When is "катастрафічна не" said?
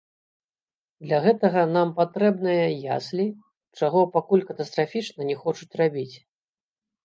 4.51-5.41